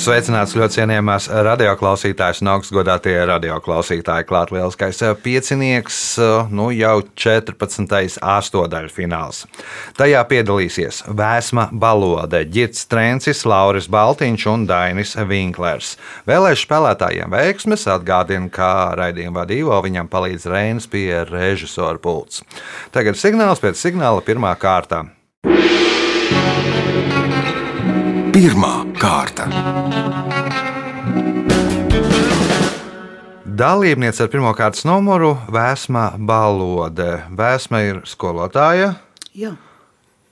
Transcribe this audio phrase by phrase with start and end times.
[0.00, 4.24] Sveicināts ļoti cienījamās radioklausītājas un augstgadātie radioklausītāji.
[4.30, 5.98] Klāt lieliskais piecinieks,
[6.48, 8.16] nu jau 14.
[8.16, 9.42] astotdaļu fināls.
[10.00, 15.98] Tajā piedalīsies Vēsma Balode, Girts Trencis, Lauris Baltiņš un Dainis Vinklers.
[16.30, 22.40] Vēlēšu spēlētājiem veiksmes atgādina, kā raidījuma vadīvo viņam palīdz Reinas pie režisora pults.
[22.96, 25.10] Tagad signāls pēc signāla pirmā kārta.
[28.30, 29.48] Pirmā kārta.
[33.44, 37.24] Dalībniece ar pirmā kārtas numuru- Vēsma Balode.
[37.34, 38.94] Vēsma ir skolotāja.
[39.34, 39.56] Jā.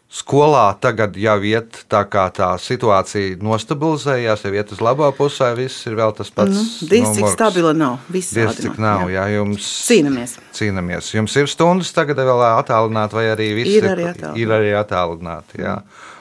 [0.08, 5.82] Skolā tagad jau iet tā kā tā situācija nostabilizējās, jau iet uz labo pusē, viss
[5.84, 6.54] ir vēl tas pats.
[6.56, 7.34] Nu, Diez cik numurs.
[7.36, 7.98] stabila nav.
[8.08, 9.26] Viss Diez tādi cik nav, jā.
[9.28, 10.32] jā, jums Cīnamies.
[10.56, 11.10] cīnāmies.
[11.12, 14.40] Jums ir stundas tagad vēl attālināti, vai arī viss Ir arī attālināti.
[14.46, 15.60] ir arī attālināti.
[15.60, 15.74] Jā.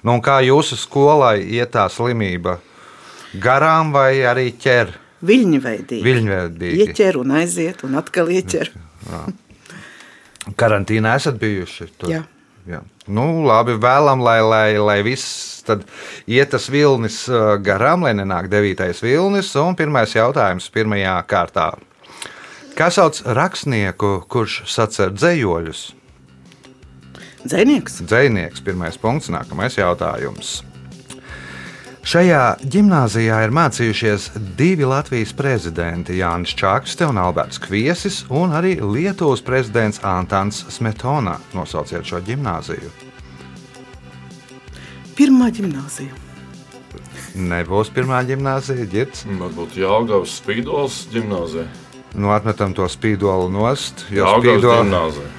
[0.04, 2.58] Nu, un kā jūsu skolai iet tā slimība?
[3.40, 4.92] Garām vai arī ķer?
[5.24, 6.04] Viļņveidīgi.
[6.04, 6.84] Viļņveidīgi.
[6.92, 8.70] Ieķer un aiziet, un atkal ieķer.
[10.60, 11.88] Karantīnā esat bijuši?
[11.98, 12.12] Tur?
[12.12, 12.22] Jā.
[12.68, 12.84] Jā.
[13.08, 15.84] Nu, labi, vēlam, lai, lai, lai viss tad
[16.28, 19.54] iet tas vilnis ā, garām, lai nenāk devītais vilnis.
[19.60, 21.72] Un pirmais jautājums pirmajā kārtā.
[22.78, 25.84] Kā sauc rakstnieku, kurš sacer dzējoļus?
[27.48, 28.02] Dzēnieks.
[28.04, 30.60] Dzēnieks, pirmais punkts, nākamais jautājums.
[32.08, 32.42] Šajā
[32.72, 40.00] gimnājā ir mācījušies divi Latvijas prezidenti, Jānis Čakste un Alberts Kviesis, un arī Lietuvas prezidents
[40.08, 41.34] Antons Smetona.
[41.58, 42.94] Nosauciet šo gimnāziju.
[45.18, 46.16] Pirmā gimnāzija.
[47.38, 49.26] Nebūs pirmā gimnāzija, ģirts.
[49.42, 51.68] Varbūt Jāgaunas spīdols gimnāzija.
[52.16, 54.06] Nu, atmetam to spīdolu nost.
[54.16, 55.34] Jo Jāgaunas spīdo- gimnāzija.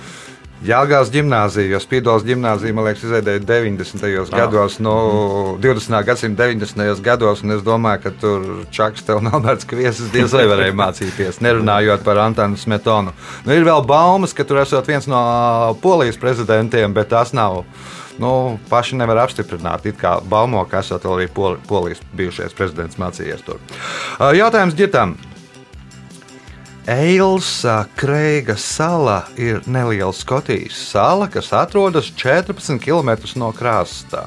[0.67, 4.33] Jāgaunas gimnāzija, jo Spīdols gimnāzija, man liekas, izveidēja 90.
[4.35, 4.95] gados, no
[5.63, 5.95] 20.
[6.09, 6.99] gadsimta 90.
[7.05, 12.03] gados, un es domāju, ka tur Čakste un Alberts Kviesis diez vai varēja mācīties, nerunājot
[12.07, 13.15] par Antonu Smetonu.
[13.47, 15.23] Nu, ir vēl baumas, ka tur esot viens no
[15.85, 17.63] polijas prezidentiem, bet tas nav.
[18.19, 19.87] Nu, paši nevar apstiprināt.
[19.87, 23.63] It kā baumo, ka vēl arī Pol- polijas bijušais prezidents mācījies tur.
[24.35, 25.15] Jautājums ģitam.
[26.89, 34.25] Eilsa Kreiga sala ir neliela Skotijas sala, kas atrodas 14 km no krasta.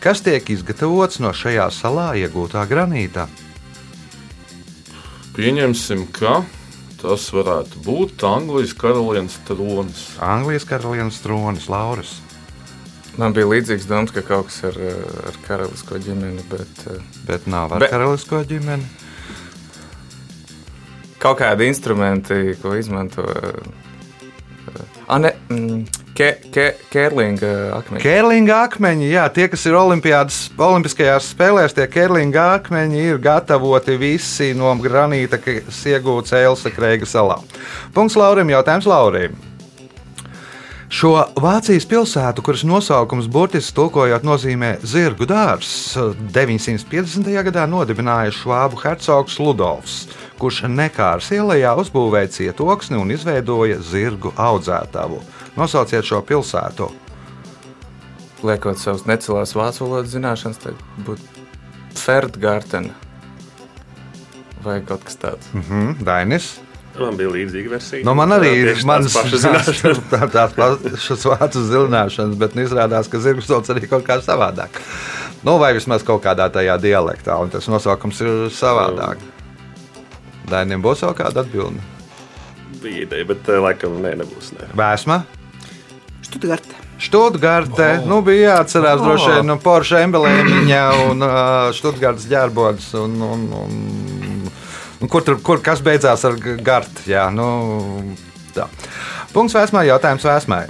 [0.00, 3.24] Kas tiek izgatavots no šajā salā iegūtā granīta?
[5.34, 6.44] Pieņemsim, ka
[7.00, 10.04] tas varētu būt Anglijas karalienes tronis.
[10.22, 12.20] Anglijas karalienes tronis, Lauris.
[13.18, 14.78] Man bija līdzīgs domas, ka kaut kas ar,
[15.26, 18.86] ar karalisko ģimeni, bet eh, Bet nav ar Bet- karalisko ģimeni.
[21.22, 23.26] Kaut kādi instrumenti, ko izmanto.
[25.06, 25.84] Ah, ne, mm,
[26.18, 28.02] ke, ke, Kērlinga akmeņi.
[28.02, 34.72] Kērlinga akmeņi, jā, tie, kas ir Olimpiskajās spēlēs, tie kērlinga akmeņi ir gatavoti visi no
[34.82, 37.38] granīta, kas iegūts Eilsa Kreiga salā.
[37.94, 39.38] Punkts Laurim, jautājums Laurim.
[40.86, 41.10] Šo
[41.42, 45.96] Vācijas pilsētu, kuras nosaukums burtiski tulkojot nozīmē zirgu dārzs,
[46.30, 47.26] 950.
[47.48, 49.96] gadā nodibināja Švābu hercogs Ludovs,
[50.38, 55.18] kurš Nekārs ielā uzbūvēja cietoksni un izveidoja zirgu audzētavu.
[55.58, 56.92] Nosauciet šo pilsētu.
[58.46, 61.46] Liekot savus necelās vācu valodas zināšanas, tad būtu
[61.98, 62.94] Ferdgārtena
[64.62, 65.50] vai kaut kas tāds.
[65.54, 66.60] Mhm, Dainis.
[66.96, 68.04] Man bija līdzīga versija.
[68.06, 69.44] Nu, man arī ir tās pašas
[70.10, 74.80] tādas pašas vācu zināšanas, bet nu, izrādās, ka zirgus sauc arī kaut kā savādāk.
[75.46, 79.20] Nu, vai vismaz kaut kādā tajā dialektā, un tas nosaukums ir savādāk.
[80.50, 81.84] Dainiem būs vēl kāda atbilde.
[82.80, 84.52] Bija ideja, bet eh, laikam nē, nebūs.
[84.56, 84.70] Nē.
[84.78, 85.24] Vēsma,
[86.26, 86.74] Štutgarte.
[86.98, 87.86] Študgarte.
[88.02, 88.08] Oh.
[88.08, 89.06] Nu, bija jāatcerās, oh.
[89.06, 91.34] droši vien, nu, Porsche emblemēmiņa un uh,
[91.76, 92.88] Študgartes ģērbods.
[93.02, 94.45] Un, un, un,
[95.00, 97.06] un kur, tur, kur kas beidzās ar gartu?
[97.10, 97.46] Jā, nu,
[98.56, 98.68] tā.
[99.34, 100.64] Punkts vēsmai, jautājums vēsmai.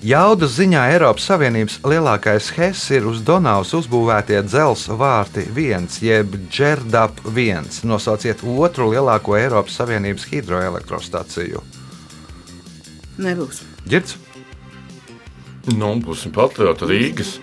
[0.00, 7.20] Jaudas ziņā Eiropas Savienības lielākais HES ir uz Donavas uzbūvētie dzelzceļa vārti 1, jeb Džerdap
[7.28, 7.68] 1.
[7.84, 11.60] Nosauciet otru lielāko Eiropas Savienības hidroelektrostaciju.
[13.20, 13.60] Nebūs.
[13.84, 14.16] Girds?
[15.68, 17.36] Nu, būsim patrioti Rīgas.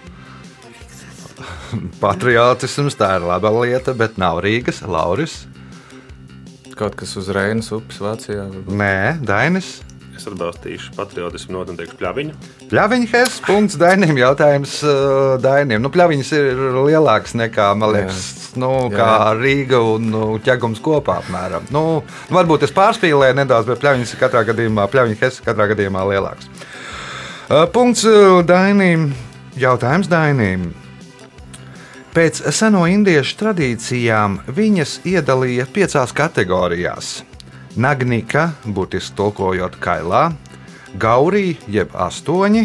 [2.04, 5.46] Patriotisms tā ir laba lieta, bet nav Rīgas, Lauris.
[6.78, 8.46] Kaut kas uz Reinas upes Vācijā.
[8.69, 9.80] Nē, Dainis.
[10.18, 12.36] Es atbalstīšu patriotismu teikšu pļaviņu.
[12.72, 14.16] Pļaviņas punkts Dainim.
[14.18, 15.84] Jautājums uh, Dainim.
[15.84, 18.24] Nu, pļaviņas ir lielāks nekā, man liekas,
[18.58, 21.70] nu, kā Rīga un nu, ķegums kopā apmēram.
[21.74, 21.84] Nu,
[22.34, 26.50] varbūt es pārspīlēju nedaudz, bet pļaviņas ir katrā gadījumā, pļaviņas katrā gadījumā lielāks.
[26.50, 29.12] Uh, punkts uh, Dainim.
[29.58, 30.72] Jautājums Dainim.
[32.18, 37.12] Pēc seno indiešu tradīcijām viņas iedalīja piecās kategorijās.
[37.78, 40.24] Nagnika, būtiski tulkojot kailā,
[40.98, 42.64] Gaurī jeb astoņi,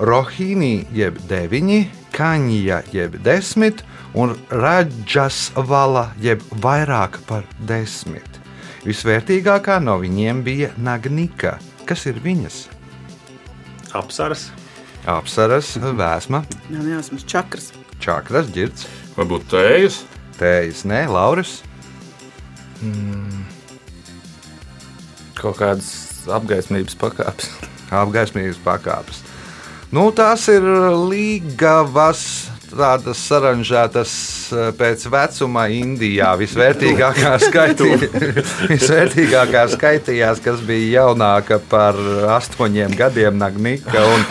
[0.00, 1.82] Rohīnī jeb deviņi,
[2.16, 3.84] Kaņģa jeb desmit
[4.16, 8.40] un Raģas vala jeb vairāk par desmit.
[8.88, 11.58] Visvērtīgākā no viņiem bija Nagnika.
[11.84, 12.62] Kas ir viņas?
[13.92, 14.48] Apsaras.
[15.04, 17.74] Apsaras, vēsma, Nav jāsmas čakras.
[18.02, 20.02] Čakras, ģirts, Varbūt tējas.
[20.38, 21.62] tējas, nē, lauris.
[25.36, 25.88] Kaut kādas
[26.32, 27.50] apgaismības pakāpes.
[27.94, 29.22] apgaismības pakāpes.
[29.94, 30.64] Nu, tās ir
[31.08, 32.48] līgavas,
[32.78, 34.12] tādas saranžētas
[34.78, 36.32] pēc vecuma Indijā.
[36.40, 37.92] Visvērtīgākā, skaitī,
[38.72, 41.98] visvērtīgākā skaitījās, kas bija jaunāka par
[42.36, 44.04] astoņiem gadiem, Nagnika.
[44.06, 44.24] Un,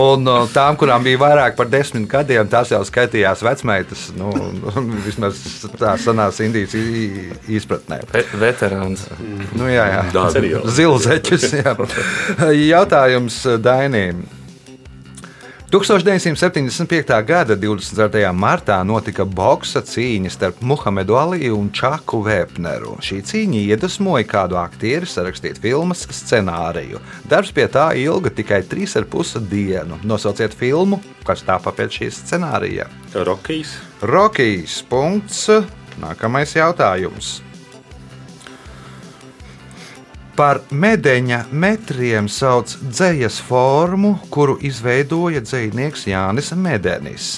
[0.00, 4.08] un eh, tām, kurām bija vairāk par desmit gadiem, tās jau skaitījās vecmeitas.
[4.16, 4.32] Nu,
[5.06, 5.40] vismaz
[5.78, 8.02] tā sanās Indijas izpratnē.
[8.12, 9.06] Ve veterāns.
[9.56, 10.26] Nu, jā, jā.
[10.34, 10.76] Seriozi.
[10.80, 11.50] Zilzeķis.
[11.62, 11.76] jā.
[12.76, 14.24] Jautājums Dainīm.
[15.66, 17.24] 1975.
[17.26, 18.30] gada 24.
[18.30, 22.92] martā notika boxa cīņa starp Muhamedu Aliju un Čaku Vēpneru.
[23.02, 27.02] Šī cīņa iedvesmoja kādu aktieri sarakstīt filmas scenāriju.
[27.26, 29.98] Darbs pie tā ilga tikai 3,5 dienu.
[30.06, 32.86] Nosauciet filmu, kas tāpa pēc šīs scenārija.
[33.26, 33.74] Rokijs.
[34.06, 34.84] Rokijs.
[34.86, 35.48] Punkts.
[35.98, 37.40] Nākamais jautājums.
[40.36, 47.28] Par medeņa metriem sauc dzīslas formu, kuru izveidoja dzinieks Jānis Medenis.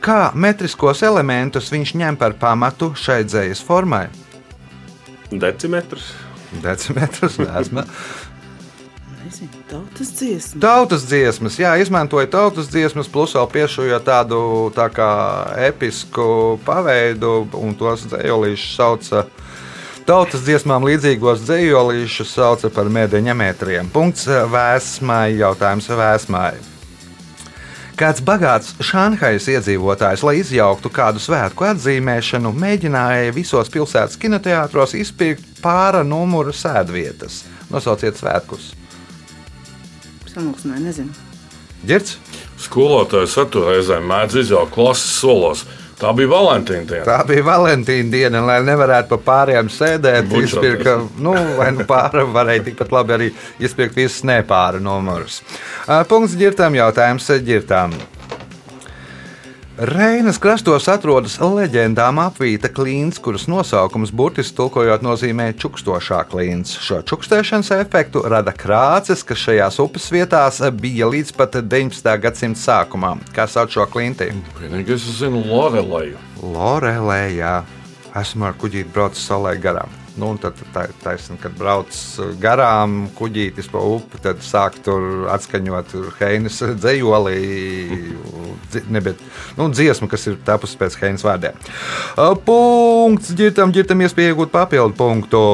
[0.00, 4.06] Kā metriskos elementus viņš ņem par pamatu šai dzīslas formai?
[5.28, 6.14] Decimetrs.
[6.62, 7.84] Decimetrus, esmu.
[9.28, 10.60] Nezinu, tautas dziesma.
[10.62, 14.38] Tautas dziesmas, jā, izmantoja tautas dziesmas, plus vēl piešujot tādu
[14.72, 15.08] tā kā
[15.66, 19.26] episku paveidu, un tos dzējolīšus sauca.
[20.08, 23.90] Tautas dziesmām līdzīgos dzējolīšus sauca par mēdeņa metriem.
[23.92, 26.54] Punkts vēsmai, jautājums vēsmai.
[27.98, 36.00] Kāds bagāts Šanhajas iedzīvotājs, lai izjauktu kādu svētku atzīmēšanu, mēģināja visos pilsētas kinoteātros izpirkt pāra
[36.08, 37.42] numuru sēdvietas.
[37.68, 38.70] Nosauciet svētkus.
[40.32, 41.12] Sanāksmē, nezinu.
[41.84, 42.16] Girts?
[42.56, 45.66] Skolotājs satura reizēm mēdz izjaukt klases solos.
[45.98, 47.04] Tā bija Valentīna diena.
[47.06, 50.30] Tā bija Valentīna diena, lai nevarētu pa pārējām sēdēt.
[50.42, 55.40] Izpirka, nu, vai nu pāri varēja tikpat labi arī izpirkt visas nepāra numurus.
[56.10, 57.98] Punkts ģirtām, jautājums ģirtām.
[59.78, 66.72] Reinas krastos atrodas leģendām apvīta klīns, kuras nosaukums burtiski tulkojot nozīmē čukstošā klīns.
[66.82, 72.10] Šo čukstēšanas efektu rada krāces, kas šajās upes vietās bija līdz pat 19.
[72.24, 73.22] gadsimta sākumam.
[73.30, 74.32] Kā sauc šo klinti?
[74.58, 76.18] Vienīgais, es zinu, Loreleju.
[76.42, 77.54] Lorelē, jā,
[78.18, 79.97] esmu ar kuģīti braucis saulē garām.
[80.18, 81.94] Nu, tad taisnība, kad brauc
[82.42, 87.36] garām kuģītis pa upi, tad sāk tur atskaņot Heinas dzējoli,
[88.72, 89.20] dzi- ne, bet,
[89.58, 91.54] nu, dziesmu, kas ir tapusi pēc Heinas vārdiem.
[92.18, 95.44] Ā, Punkts ģirtam, ģirtam iespēja iegūt papildu punktu.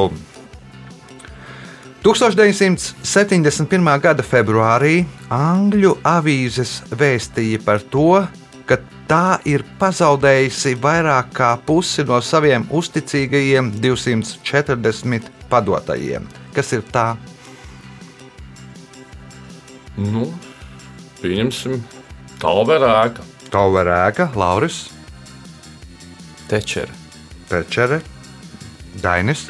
[2.05, 3.87] 1971.
[4.05, 8.27] gada februārī Angļu avīzes vēstīja par to,
[8.69, 8.77] ka
[9.09, 16.27] tā ir pazaudējusi vairāk kā pusi no saviem uzticīgajiem 240 padotajiem.
[16.55, 17.13] Kas ir tā?
[19.97, 20.27] Nu,
[21.21, 21.79] pieņemsim,
[22.43, 23.23] Talverēka.
[23.55, 24.89] Tauverēka, Lauris,
[26.51, 26.91] Tečera.
[27.49, 28.01] Pečere,
[29.03, 29.47] Dainis,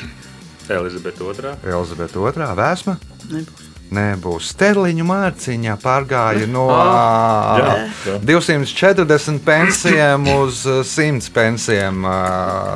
[0.68, 1.54] Elizabete II.
[1.64, 2.98] Elizabete II, Vēsma.
[3.30, 3.63] Nebūs.
[3.94, 7.74] Nebūs sterliņu mārciņā, pārgāja no jā,
[8.08, 8.14] jā.
[8.26, 12.00] 240 pensijām uz 100 pensijām.
[12.08, 12.16] ā,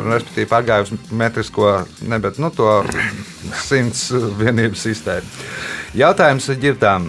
[0.06, 1.72] Respektīvi, pārgāja uz metrisko,
[2.06, 2.82] ne, bet nu, to
[3.64, 5.40] 100 vienību sistēmu.
[5.98, 7.08] Jautājums ir ģirtām.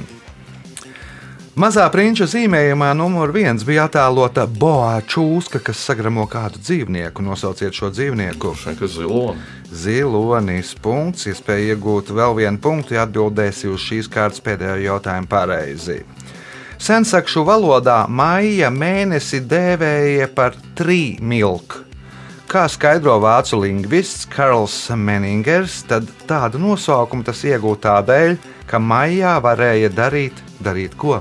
[1.59, 7.19] Mazā prinča zīmējumā numur viens bija attēlota boā čūska, kas sagramo kādu dzīvnieku.
[7.25, 8.53] Nosauciet šo dzīvnieku.
[8.79, 9.41] Ziloni.
[9.67, 15.97] Zilonis punkts, iespēja iegūt vēl vienu punktu, ja atbildēsi uz šīs kārtas pēdējo jautājumu pareizi.
[16.79, 21.81] Sensakšu valodā maija mēnesi dēvēja par trīmilku.
[22.47, 28.39] Kā skaidro vācu lingvists Karls Meningers, tad tādu nosaukumu tas iegūta tādēļ,
[28.71, 31.19] ka maijā varēja darīt, darīt ko?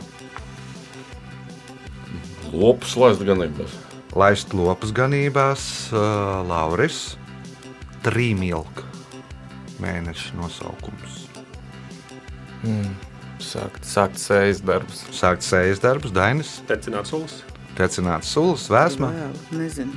[2.52, 3.74] Lopus laist ganībās.
[4.16, 5.62] Laist lopus ganībās,
[5.92, 7.16] uh, Lauris,
[8.06, 8.86] trīmilka
[9.82, 11.18] mēneša nosaukums.
[13.38, 15.04] Sākt, sākt sējas darbus.
[15.14, 17.42] Sākt sējas darbus, Dainis, Tecināt sulas.
[17.78, 19.12] tecināts sulas, vēsma.
[19.14, 19.94] Vēl, nezinu.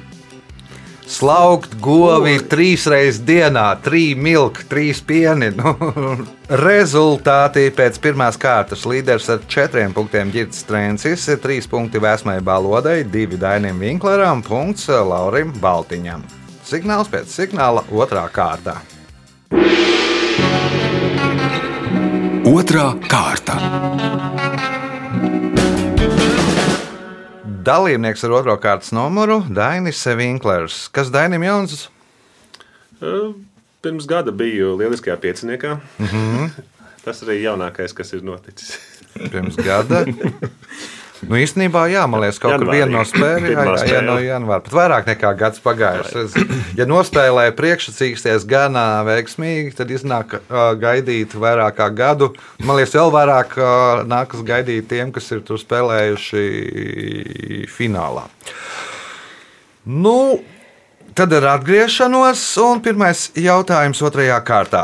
[1.12, 5.50] Slaukt govi trīs reizes dienā, trīs milki, trīs pieni.
[5.58, 5.74] Nu,
[6.66, 13.40] rezultāti pēc pirmās kārtas līderis ar četriem punktiem Girts Strēncis, trīs punkti Vēsmai Balodai, divi
[13.42, 16.24] Dainim Vinkleram, punkts Laurim Baltiņam.
[16.64, 18.80] Signāls pēc signāla otrā kārtā.
[22.48, 23.60] Otra kārta.
[27.62, 30.88] Dalībnieks ar otro kārtas numuru- Dainis Vinklers.
[30.90, 31.90] Kas Dainim Jons?
[33.82, 35.80] Pirms gada biju lieliskajā pieciniekā.
[36.00, 36.50] Mm -hmm.
[37.06, 38.80] Tas arī jaunākais, kas ir noticis.
[39.32, 40.06] Pirms gada.
[41.22, 42.78] Nu, īstenībā, jā, man liekas, kaut kur Janvārī.
[42.80, 44.64] viena no spēlēm, jā, no janvāra.
[44.66, 46.16] Pat vairāk nekā gads pagājis.
[46.26, 46.38] Es-
[46.80, 48.74] Ja nospēlēja priekšsacīksties gan
[49.06, 52.32] veiksmīgi, tad iznāk ā, gaidīt vairāk kā gadu.
[52.64, 56.46] Man liekas, vēl vairāk ā, nākas gaidīt tiem, kas ir tur spēlējuši
[57.70, 58.24] finālā.
[59.86, 60.40] Nu,
[61.14, 64.84] tad ar atgriešanos, un pirmais jautājums otrajā kārtā.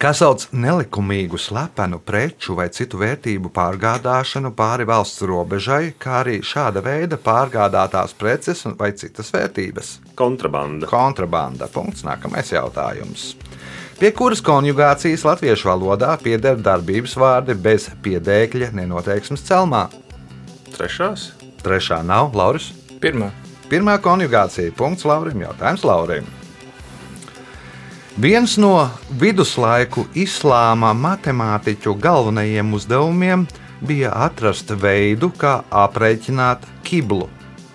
[0.00, 6.80] Kas sauc nelikumīgu, slepenu preču vai citu vērtību pārgādāšanu pāri valsts robežai, kā arī šāda
[6.80, 9.98] veida pārgādātās preces un- vai citas vērtības?
[10.16, 10.86] Kontrabanda.
[10.88, 11.68] Kontrabanda.
[11.68, 12.00] Punkts.
[12.02, 13.34] Nākamais jautājums.
[13.98, 19.90] Pie kuras konjugācijas latviešu valodā pieder darbības vārdi bez piedēkļa nenoteiksmes celmā?
[20.72, 21.32] Trešās.
[21.62, 22.72] Trešā nav Lauris.
[23.00, 23.30] Pirmā.
[23.68, 24.72] Pirmā konjugācija.
[24.72, 25.44] Punkts Laurim.
[25.44, 26.39] Jautājums Laurim.
[28.18, 28.90] Viens no
[29.20, 33.44] viduslaiku islāma matemātiķu galvenajiem uzdevumiem
[33.86, 37.28] bija atrast veidu, kā aprēķināt kiblu.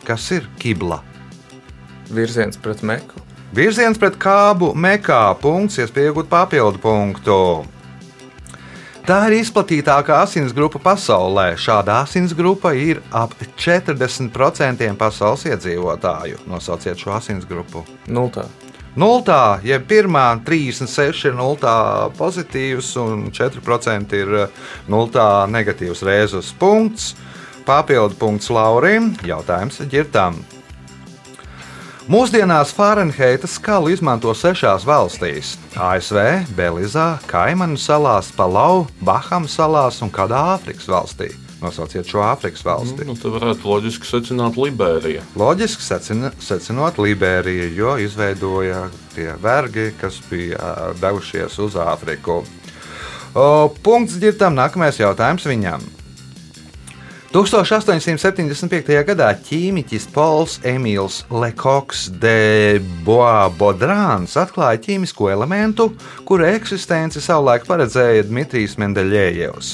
[0.03, 0.99] Kas ir kibla?
[2.11, 3.23] Virziens pret meku.
[3.55, 7.39] Virziens pret kābu mekā, punkts, iespējot papildu punktu.
[9.05, 11.51] Tā ir izplatītākā asinsgrupa pasaulē.
[11.61, 16.43] Šāda asinsgrupa ir ap 40% pasaules iedzīvotāju.
[16.49, 17.85] Nosauciet šo asinsgrupu.
[18.09, 18.49] Nultā.
[18.95, 27.11] Nultā, jeb pirmā 36 ir nultā pozitīvs un 4% ir eh, nultā negatīvs rēzus punkts.
[27.67, 29.11] Papildu punkts Laurim.
[29.27, 30.39] Jautājums ģirtām.
[32.07, 35.55] Mūsdienās Fahrenheita skalu izmanto sešās valstīs-
[35.91, 41.33] ASV, Belizā, Kaimanu salās, Palau, Bahamu salās un kādā Āfrikas valstī.
[41.63, 43.05] Nosauciet šo Āfrikas valsti.
[43.07, 45.23] Nu, te varētu loģiski secināt Liberija.
[45.39, 48.85] Loģiski secina, secinot Liberiju, jo izveidoja
[49.15, 52.41] tie vergi, kas bija devušies uz Āfriku.
[53.35, 53.45] O,
[53.83, 55.83] Punkts ģirtam, nākamais jautājums viņam.
[57.35, 58.95] 1875.
[59.09, 65.89] gadā ķīmiķis Pols Emīls Lekoks de Bois-Bodrāns atklāja ķīmisko elementu,
[66.23, 69.73] kura eksistenci savulaik paredzēja Dmitrijs Mendeļējevs.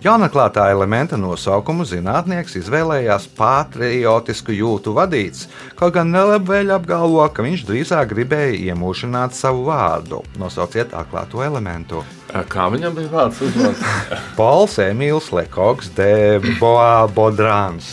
[0.00, 5.42] Jaunatklātā elementa nosaukumu zinātnieks izvēlējās patriotisku jūtu vadīts,
[5.76, 10.22] kaut gan nelabvēļ apgalvo, ka viņš drīzāk gribēja iemūžināt savu vārdu.
[10.40, 12.00] Nosauciet atklāto elementu.
[12.48, 13.44] Kā viņam bija vārds?
[14.40, 17.92] Pols Emīls Lekoks de Bois-Bodrāns.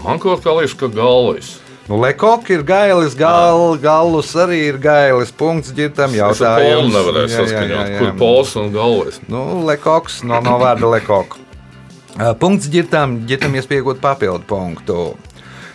[0.00, 1.58] Man kaut kā liekas, ka galvas.
[1.90, 5.32] Nu, Lekoks ir gailis, gal, galus arī ir gailis.
[5.34, 6.94] Punkts ģitam jautājums.
[6.94, 7.98] Jā, jā, saskaņot, jā, jā.
[7.98, 9.18] kur pols un galvas.
[9.26, 11.42] Nu, Lekoks no, no vārda Lekoks.
[12.42, 15.00] Punkts ģitam, ģitam iespējot papildu punktu.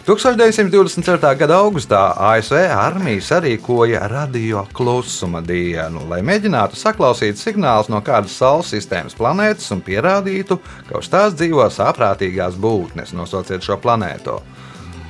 [0.08, 1.36] 1924.
[1.36, 8.72] gada augustā ASV armija sarīkoja radio klusuma dienu, lai mēģinātu saklausīt signālus no kādas Saules
[8.72, 13.12] sistēmas planētas un pierādītu, ka uz tās dzīvo saprātīgās būtnes.
[13.18, 14.40] Nosauciet šo planētu.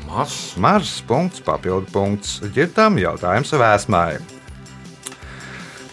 [0.08, 0.56] Mars.
[0.58, 2.40] Mars, punkts, papildu punkts.
[2.54, 4.36] Girtam jautājums vēsmai.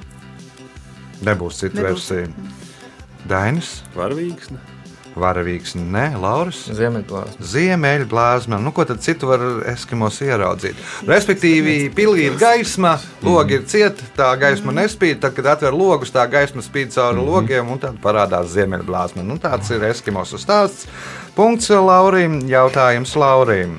[1.25, 1.87] nebūs cita Nebūs.
[1.87, 2.27] versija.
[3.27, 4.51] Dainis, Varavīgs.
[4.53, 4.59] ne?
[5.17, 6.63] Varavīgs, nē, Lauris.
[6.77, 7.47] Ziemeļplāsma.
[7.51, 8.59] Ziemeļblāzma.
[8.61, 10.79] Nu, ko tad citu var eskimos ieraudzīt?
[11.09, 12.95] Respektīvi, pilī ir gaisma,
[13.25, 15.19] logi ir cieti, tā gaisma nespīd.
[15.23, 19.25] Tad, kad atver logus, tā gaisma spīd cauri logiem, un tad parādās ziemeļblāzma.
[19.25, 20.87] Nu, tāds ir eskimosu stāsts.
[21.37, 23.77] Punkts Laurim, jautājums Laurim.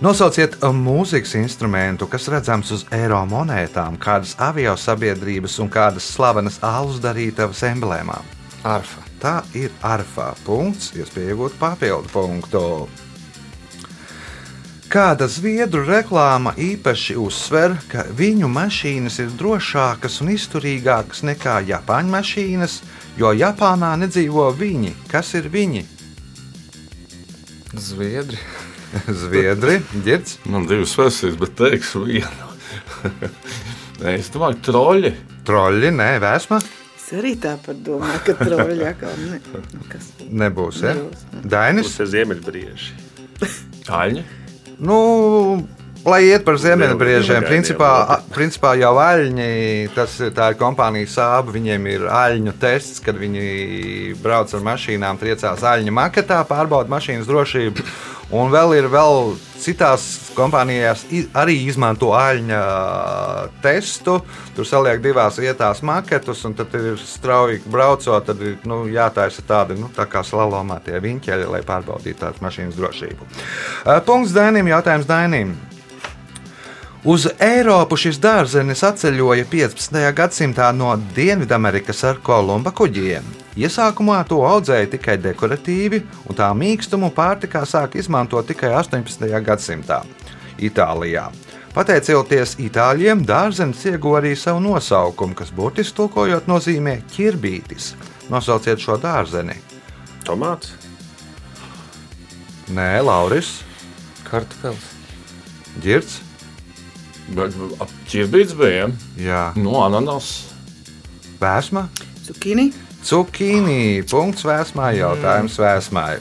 [0.00, 7.02] Nosauciet mūzikas instrumentu, kas redzams uz eiro monētām, kādas avio sabiedrības un kādas slavenas alus
[7.04, 8.32] darītavas emblēmām.
[8.64, 8.99] Arfa.
[9.20, 10.32] Tā ir arfā.
[10.46, 12.64] Punkts, iespēja iegūt papildu punktu.
[14.90, 22.80] Kāda zviedru reklāma īpaši uzsver, ka viņu mašīnas ir drošākas un izturīgākas nekā Japāņu mašīnas,
[23.20, 24.96] jo Japānā nedzīvo viņi.
[25.12, 25.84] Kas ir viņi?
[27.78, 28.40] Zviedri.
[29.22, 32.50] Zviedri, ģirds, Man divas versijas, bet teikšu vienu.
[34.00, 35.14] Nē, es domāju, troļi.
[35.46, 36.58] troļļi, nē, vēsma.
[37.18, 39.40] Arī tāpat domāju, ka troļļi atkal ne.
[39.74, 40.12] Nu, kas?
[40.30, 40.94] Nebūs, ja?
[40.94, 41.42] Nebūs, ne.
[41.50, 41.88] Dainis.
[41.88, 42.92] Būs ir ziemeļbrieži.
[44.00, 44.22] Aļņi.
[44.86, 44.98] Nu,
[46.04, 51.52] lai iet par ziemeļbriežiem, principā, a- principā jau aļņi, tas ir tā ir kompānija sāba,
[51.52, 57.84] viņiem ir aļņu tests, kad viņi brauc ar mašīnām, triecās aļņu maketā, pārbauda mašīnas drošību.
[58.30, 61.02] Un vēl ir vēl citās kompānijās
[61.34, 62.60] arī izmanto aļņa
[63.60, 64.20] testu.
[64.54, 69.74] Tur saliek divās vietās maketus, un tad ir strauji braucot, tad ir nu, jātaisa tādi
[69.80, 73.26] nu, tā kā slalomā tie viņķeļi, lai pārbaudītu tādas mašīnas drošību.
[73.86, 75.56] Eh, Punkts Dainim, jautājums Dainim.
[77.00, 80.02] Uz Eiropu šis dārzenis atceļoja 15.
[80.12, 83.24] gadsimtā no Dienvidamerikas ar kolumba kuģiem.
[83.56, 89.24] Iesākumā to audzēja tikai dekoratīvi, un tā mīkstumu pārtikā sāka izmantot tikai 18.
[89.48, 90.02] gadsimtā
[90.60, 91.30] Itālijā.
[91.72, 97.94] Pateicoties itāļiem, dārzenis ieguva arī savu nosaukumu, kas burtiski tulkojot nozīmē ķirbītis.
[98.28, 99.56] Nosauciet šo dārzeni.
[100.28, 100.76] Tomāts.
[102.68, 103.62] Nē, Lauris,
[104.28, 104.98] Kartupels.
[105.80, 106.26] Girts.
[107.36, 107.54] Bet
[108.10, 108.88] ķirbīts bija.
[109.20, 110.30] Jā, No ananas.
[111.40, 111.86] vēsma.
[112.26, 112.72] Cukini.
[113.04, 114.02] Cukīnī.
[114.10, 116.18] Punkts vēsmā, jautājums vēsmai.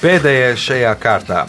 [0.00, 1.44] Pēdējais šajā kārtā.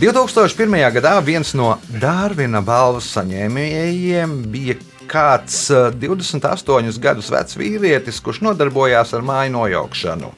[0.00, 0.76] 2001.
[0.96, 4.76] gadā viens no Dārvina balvas saņēmējiem bija
[5.10, 10.30] kāds eh, 28 gadus vecs vīrietis, kurš nodarbojās ar māju nojaukšanu.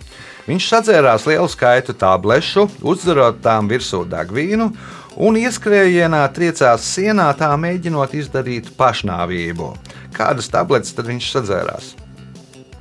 [0.48, 4.72] Viņš sadzērās lielu skaitu tablešu, uzdarot tām virsū degvīnu
[5.16, 9.72] un ieskrējienā triecās sienā, tā mēģinot izdarīt pašnāvību.
[10.16, 11.90] Kādas tabletes tad viņš sadzērās?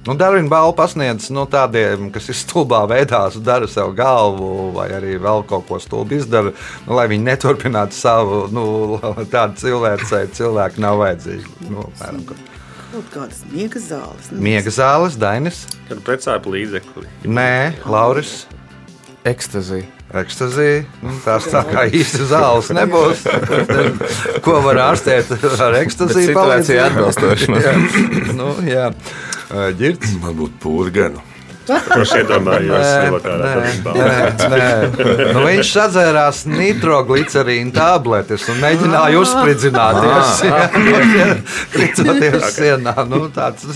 [0.01, 5.11] Nu, Darvina balva pasniedz nu, tādiem, kas ir stulbā veidā, dara sev galvu, vai arī
[5.21, 6.53] vēl kaut ko stulbu izdara,
[6.87, 8.63] nu, lai viņi neturpinātu savu nu,
[9.33, 10.31] tādu cilvēcēju.
[10.39, 11.45] Cilvēki nav vajadzīgi.
[11.69, 12.39] Nu, apmēram, ka-
[12.91, 14.25] Kaut kādas miega zāles.
[14.33, 17.05] Nu, Miega zāles, Dainis, Kad precēpu līdzekli.
[17.23, 18.33] Nē, Lauris.
[19.23, 19.85] Ekstazija.
[20.12, 20.84] Ekstazija.
[21.00, 23.24] Nu, tās tā kā īsti zāles nebūs.
[24.45, 26.32] Ko var ārstēt ar ekstaziju?
[26.34, 27.76] situācija atbilstoši, jā,
[28.36, 28.91] nu, jā.
[29.52, 31.28] Varbūt pūrgenu.
[31.71, 34.08] Kurš iedomājās no kādā nē, balva?
[34.52, 34.63] nē.
[35.36, 40.41] Nu, viņš sadzērās nitroglicerīna tabletes un mēģināja uzspridzināties.
[41.76, 42.95] Kritoties sienā.
[43.08, 43.69] Nu, tāds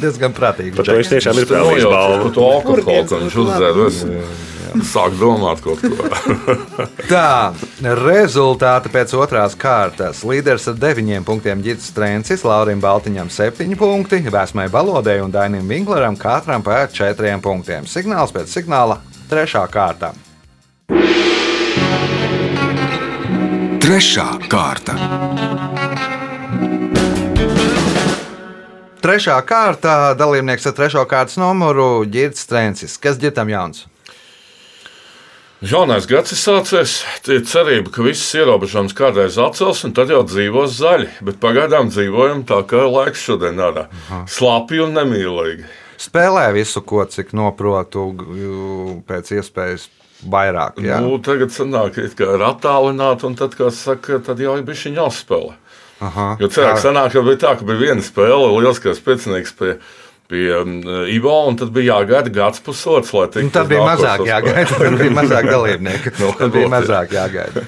[0.00, 0.80] diezgan prātīgs.
[0.86, 2.32] Viņš tiešām ir Nu, pelnījis balvu.
[2.70, 3.90] Burgers ko viņš būtu uzdzēra.
[4.88, 6.08] Sāk domāt kaut ko.
[7.12, 7.52] Tā,
[8.00, 10.22] rezultāti pēc otrās kārtas.
[10.26, 16.16] Līderis ar deviņiem punktiem Girts Strēncis, Laurim Baltiņam septiņi punkti, Vēsmai Balodei un Dainim Vinkleram
[16.16, 17.88] katram pa četriem punktiem.
[17.90, 20.14] Signāls pēc signāla trešā kārta.
[23.82, 24.96] Trešā kārta.
[29.02, 32.94] Trešā kārta dalībnieks ar trešo kārtas numuru Girts Strēncis.
[33.02, 33.88] Kas ģitam jauns?
[35.62, 36.92] Jaunais gads ir sācies.
[37.30, 41.06] Ir cerība, ka visas ierobežojumus kādreiz atcels, un tad jau dzīvos zaļi.
[41.22, 43.86] Bet pagaidām dzīvojam tā, kā laiks šodien ārā.
[44.26, 45.68] Slāpji un nemīlīgi.
[46.02, 48.08] Spēlē visu, ko cik noprotu,
[49.06, 49.86] pēc iespējas
[50.26, 50.82] vairāk.
[50.82, 50.98] Jā?
[51.04, 55.58] Nu, tagad sanāk, kā ir attālināti, un tad, kā saka, tad jau ir bišķiņ jāspēlē.
[56.02, 56.26] Aha.
[56.42, 59.76] Jo cilvēks sanāk, ka bija tā, ka bija viena spēle, lielskais piecinieks pie,
[60.32, 60.80] pie um,
[61.12, 63.46] Ivo, un tad bija jāgaida gads pusotrs, lai tiktu.
[63.50, 64.66] Nu, tad bija mazāk jāgaida.
[64.72, 66.14] Tad bija mazāk dalībnieku.
[66.22, 67.64] Nu, Tad bija mazāk jāgaida.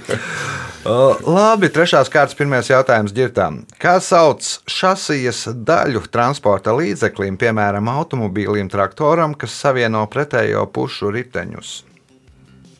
[0.85, 3.62] Uh, Labi, trešās kārtas pirmais jautājums ģirtām.
[3.81, 11.72] Kā sauc šasijas daļu transporta līdzeklim, piemēram, automobīlim, traktoram, kas savieno pretējo pušu riteņus?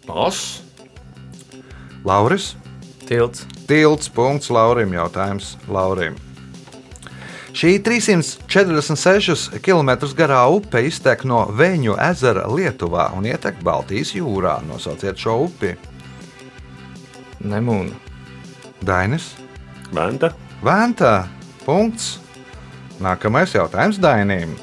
[0.05, 0.43] Pas?
[2.05, 2.53] Lauris?
[3.09, 3.49] Tilts.
[3.69, 6.21] Tilts, punkts Laurim, jautājums Laurim.
[7.55, 14.57] Šī 346 km garā upe iztek no Vēņu ezera Lietuvā un ietek Baltijas jūrā.
[14.67, 15.77] Nosauciet šo upi.
[17.47, 17.95] Nemūna.
[18.85, 19.31] Dainis,
[19.95, 20.33] Venta.
[20.65, 21.29] Vēntā,
[21.63, 22.17] punkts.
[23.05, 24.57] Nākamais jautājums Dainim.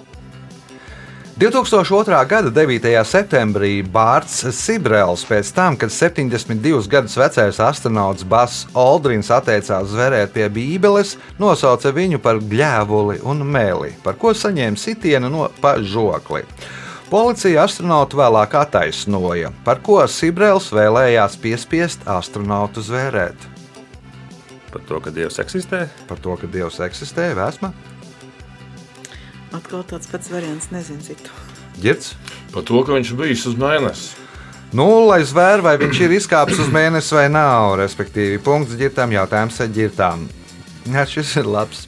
[1.38, 2.26] 2002.
[2.28, 3.06] gada 9.
[3.08, 10.50] septembrī Bārts Sibrels pēc tam, kad 72 gadus vecais astronauts Bass Aldrins atteicās zvērēt pie
[10.52, 16.44] Bībeles, nosauca viņu par gļēvuli un mēli, par ko saņēma sitienu no pa žokli.
[17.12, 23.48] Policija astronautu vēlāk attaisnoja, par ko Sibrels vēlējās piespiest astronautu zvērēt.
[24.72, 25.86] Par to, ka Dievs eksistē.
[26.12, 27.72] Par to, ka Dievs eksistē, vēsma,
[29.52, 31.32] Atkal tāds pats variants, nezinu citu.
[31.82, 32.14] ģirts.
[32.54, 34.18] Par to, ka viņš bijis uz mēnesi.
[34.72, 39.60] Nu, lai zvēr, vai viņš ir izkāpis uz mēnesi vai nav, respektīvi, punkts ģirtām, jautājums
[39.60, 40.28] ar ģirtām.
[40.92, 41.88] Jā, šis ir labs.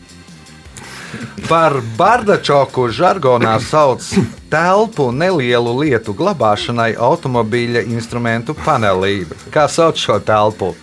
[1.48, 4.04] Par bardačoku žargonā sauc
[4.52, 9.22] telpu nelielu lietu glabāšanai automobīļa instrumentu panelī.
[9.54, 10.74] Kā sauc šo telpu?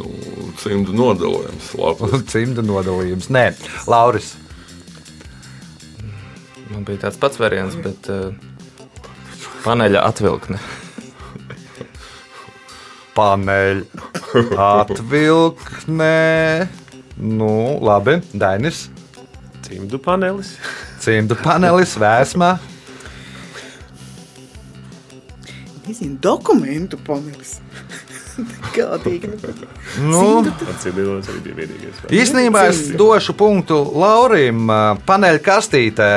[0.00, 0.10] Nu,
[0.62, 1.70] cimdu nodalījums.
[2.32, 3.30] Cimda nodalījums.
[3.30, 3.50] Nē,
[3.86, 4.34] Lauris.
[6.72, 8.34] Man bija tāds pats variants, bet uh,
[9.64, 10.58] paneļa atvilkne.
[13.16, 13.84] Paneļa
[14.66, 16.16] atvilknē.
[17.16, 18.86] Nu, labi, Dainis.
[19.66, 20.56] Cimdu panelis.
[21.02, 22.56] Cimdu panelis, vēsmā.
[25.86, 27.60] Nezinu, dokumentu panelis.
[28.74, 29.30] Kādīgi.
[30.04, 32.02] Nu, Atcīmīlos arī bija vienīgais.
[32.12, 34.68] īstenībā es došu punktu Laurim.
[35.08, 36.10] Paneļa kastītē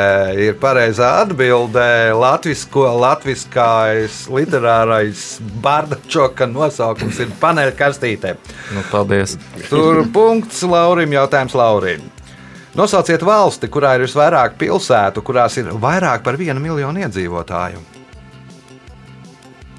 [0.48, 1.86] ir pareizā atbilde.
[2.20, 5.26] Latvisko, latviskais literārais
[5.64, 8.36] bardačoka nosaukums ir paneļa kastītē.
[8.76, 9.38] Nu, paldies.
[9.70, 12.04] Tur punkts Laurim, jautājums Laurim.
[12.76, 17.82] Nosauciet valsti, kurā ir visvairāk pilsētu, kurās ir vairāk par vienu miljonu iedzīvotāju.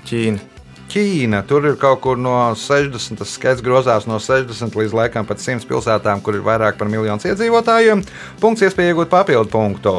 [0.08, 0.49] Ķīna.
[0.90, 1.44] Ķīna.
[1.46, 3.20] Tur ir kaut kur no 60.
[3.20, 7.30] Tas skaits grozās no 60 līdz laikam pat 100 pilsētām, kur ir vairāk par miljonu
[7.30, 8.02] iedzīvotājiem.
[8.42, 9.94] Punkts iespēja iegūt papildu punktu.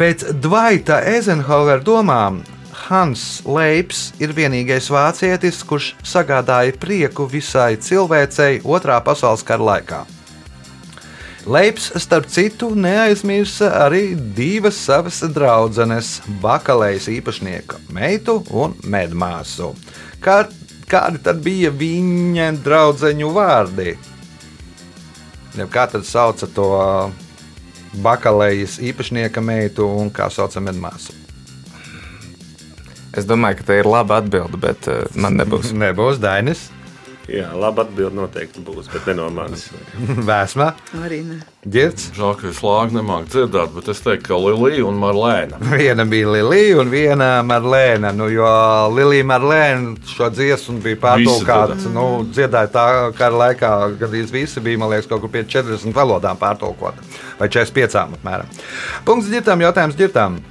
[0.00, 2.40] Pēc Dvaita Eizenhower domām
[2.88, 10.02] Hans Leips ir vienīgais vācietis, kurš sagādāja prieku visai cilvēcei Otrā pasaules kara laikā.
[11.46, 19.72] Leips, starp citu, neaizmirsa arī divas savas draudzenes, bakalejas īpašnieka meitu un medmāsu.
[20.22, 20.44] Kā,
[20.86, 23.96] kādi tad bija viņa draudzeņu vārdi?
[25.58, 26.68] Ja kā tad sauca to
[28.06, 31.16] bakalejas īpašnieka meitu un kā sauca medmāsu?
[33.12, 35.74] Es domāju, ka tā ir laba atbilde, bet uh, man nebūs.
[35.82, 36.68] Nebūs Dainis,
[37.32, 39.70] Jā, laba atbilde noteikti būs, bet ne no manis.
[40.28, 40.66] Vēsmā,
[41.00, 41.38] Arī ne.
[41.62, 42.10] Girts.
[42.16, 45.60] Žēl, ka es lāgu nemāku dzirdēt, bet es teiktu, ka Lilija un Marlēna.
[45.80, 48.12] Viena bija Lilija un viena Marlēna.
[48.18, 48.50] Nu, jo
[48.92, 51.78] Lilija Marlēna šo dziesmu bija pārtulkāta.
[51.94, 56.40] Nu, dziedāja tā kara laikā, gandrīz visi bija, man liekas, kaut kur pie 40 valodām
[56.40, 57.00] pārtulkota.
[57.40, 58.56] Vai 45 apmēram.
[59.08, 60.42] Punkts ģirtām, jautājums ģirtām.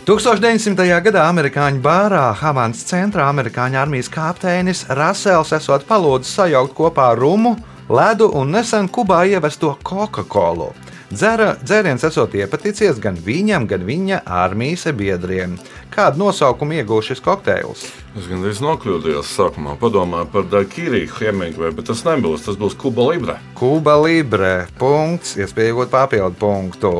[0.00, 0.80] 1900.
[1.04, 7.52] gadā amerikāņu bārā Havanas centrā amerikāņu armijas kapteinis Rasels esot palūdzis sajaukt kopā rumu,
[7.92, 10.70] ledu un nesen Kubā ievesto Coca-Colu.
[11.12, 15.58] Dzera, dzēriens esot iepaticies gan viņam, gan viņa armijas biedriem.
[15.92, 17.84] Kādu nosaukumu iegūst šis kokteils?
[18.16, 22.46] Es gandrīz nokļūdījos sākumā, padomāju par Daikīriju Hemingway, bet tas nebūs.
[22.48, 23.36] Tas būs Kuba Libre.
[23.58, 24.54] Kuba Libre.
[24.80, 26.94] Punkts, iespēja iegūt papildu punktu.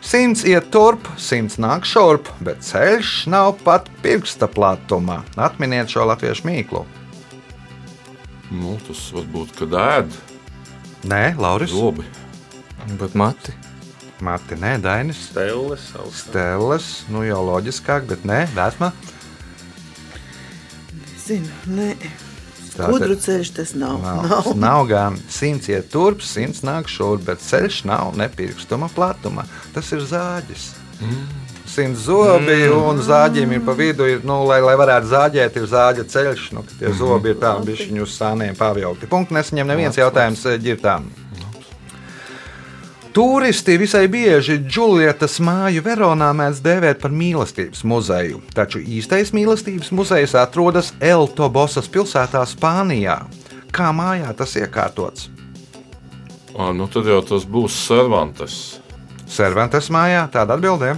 [0.00, 5.20] Simts iet turp, simts nāk šurp, bet ceļš nav pat pirksta platuma.
[5.36, 6.86] Atminiet šo latviešu mīklu.
[8.50, 10.16] Nu, tas var būt, kad ēd
[11.10, 11.70] Nē, Lauris.
[11.70, 12.04] zobi.
[12.98, 13.52] Būt mati.
[14.20, 15.20] Mati, nē, Dainis.
[15.30, 16.26] Stēles, augsts.
[16.26, 18.90] Stēles, nu jau loģiskāk, bet nē, vēsma.
[21.24, 21.94] Zinu, nē.
[22.76, 23.98] Kudru ceļš tas nav.
[24.04, 24.50] Nav, nav.
[24.58, 29.46] nav gan simts iet turp, simts nāk šurp, bet ceļš nav nepirkstuma platuma.
[29.74, 30.70] Tas ir zāģis.
[31.70, 32.76] Simts zobi mm.
[32.90, 36.46] un zāģiem ir pa vidu, ir, nu, lai, lai varētu zāģēt, ir zāģa ceļš.
[36.56, 39.08] Nu, tie zobi ir tādi bišķiņu uz sāniem pavilkti.
[39.10, 41.06] Punkts nesaņem neviens jautājums eh, ģirtām.
[43.12, 50.36] Turisti visai bieži Džulietas māju Veronā mēdz dēvēt par mīlestības muzeju, taču īstais mīlestības muzejs
[50.38, 53.16] atrodas Eltobosas pilsētā, Spānijā.
[53.74, 55.26] Kā mājā tas iekārtots?
[56.54, 58.54] Ā, nu tad jau tas būs Cervantes.
[59.30, 60.94] Servantes mājā, tāda atbildē.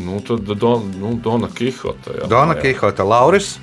[0.00, 2.14] Nu, tad Don, nu, Dona Kihota.
[2.22, 2.28] jā.
[2.30, 2.62] Dona Jā.
[2.62, 3.58] Kihota, Lauris,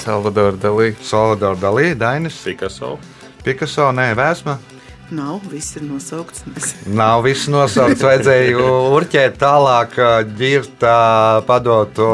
[0.00, 0.94] Salvador Dalī.
[1.02, 2.98] Salvador Dalī, Dainis, Picasso.
[3.44, 4.56] Picasso, Nē, Vēsma.
[5.10, 6.44] Nav, viss ir nosaukts.
[7.00, 9.96] Nav viss nosaukts, vajadzēja urķēt tālāk,
[10.38, 10.94] ģirta
[11.48, 12.10] padot to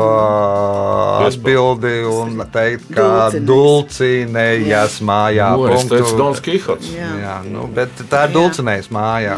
[1.27, 5.53] atbildi un teikt, ka dulcinējas mājā.
[5.61, 5.93] Punktu.
[5.93, 6.93] teicu Dons Kihots.
[6.97, 7.13] Jā.
[7.21, 9.37] Jā, nu, bet tā ir dulcinējas mājā.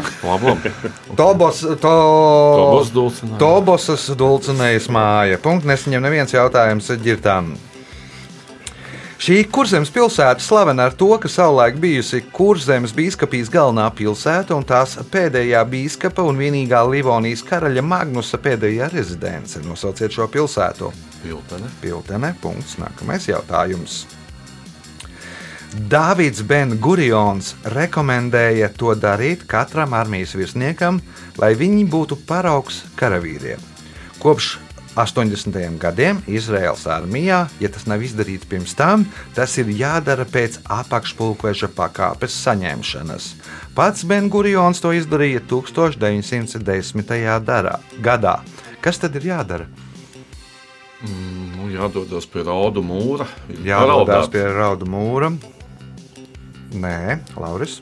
[1.19, 1.95] Tobos, to,
[2.59, 3.39] Tobos dulcinājums.
[3.41, 5.39] Tobosas dulcinējas māja.
[5.43, 7.57] Punkts nesaņem neviens jautājums ģirtām.
[9.19, 14.93] Šī kurzemes pilsēta slavena ar to, ka savulaik bijusi kurzemes biskupijas galvenā pilsēta un tās
[15.11, 19.59] pēdējā biskupa un vienīgā Livonijas karaļa Magnusa pēdējā rezidence.
[19.65, 20.93] Nosauciet šo pilsētu.
[21.19, 21.67] Piltene.
[21.81, 22.31] Piltene.
[22.39, 22.77] Punkts.
[22.79, 24.05] Nākamais jautājums.
[25.91, 31.03] Dāvids Ben-Gurions rekomendēja to darīt katram armijas virsniekam,
[31.35, 33.59] lai viņi būtu paraugs karavīriem.
[34.23, 34.55] Kopš
[34.99, 35.55] 80.
[35.79, 42.35] gadiem Izraels armijā, ja tas nav izdarīts pirms tam, tas ir jādara pēc apakšpulkveža pakāpes
[42.43, 43.29] saņemšanas.
[43.77, 47.13] Pats Ben-Gurions to izdarīja 1910.
[47.47, 48.39] Darā, gadā.
[48.83, 49.69] Kas tad ir jādara?
[50.99, 53.27] Nu, jādodas pie raudu mūra.
[53.63, 54.31] Jādodas Paraudāt.
[54.35, 55.31] pie raudu mūra.
[56.75, 57.79] Nē, Lauris.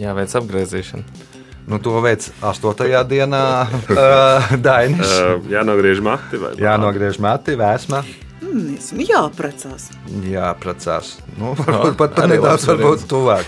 [0.00, 1.29] Jāveic apgriezīšana.
[1.68, 3.04] Nu, to veids 8.
[3.10, 5.12] dienā uh, Dainis.
[5.20, 8.02] Uh, jānogriež mati vai Jānogriež mati, vēsma,
[8.50, 9.90] Nezinu, jāprecās.
[10.26, 11.12] jāprecās.
[11.38, 13.46] Nu, varbūt pat pat nedaudz varbūt tuvāk.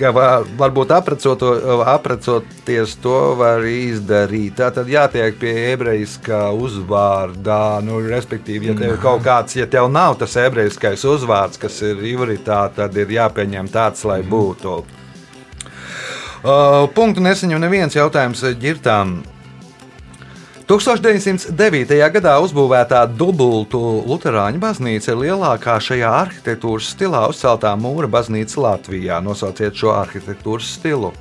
[0.00, 4.56] Ka var- varbūt aprecoties to var izdarīt.
[4.58, 7.60] Tā tad jātiek pie ebrejiskā uzvārdā.
[7.84, 12.00] Nu, respektīvi, ja tev ir kaut kāds, ja tev nav tas ebrejiskais uzvārds, kas ir
[12.14, 14.80] ivritā, tad ir jāpieņem tāds, lai būtu.
[16.44, 19.22] Uh, punktu nesaņem neviens jautājums ģirtām.
[20.68, 21.96] 1909.
[22.12, 29.22] gadā uzbūvētā dubultu Lutāņu baznīca ir lielākā šajā arhitektūras stilā uzceltā mūra baznīca Latvijā.
[29.24, 31.14] Nosauciet šo arhitektūras stilu.